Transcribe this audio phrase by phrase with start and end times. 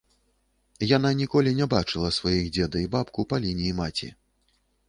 [0.97, 4.13] Яна ніколі не бачыла сваіх дзеда і бабку па лініі маці.